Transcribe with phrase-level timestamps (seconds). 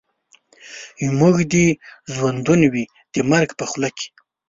[1.05, 1.65] زموږ دي
[2.13, 4.07] ژوندون وي د مرګ په خوله کي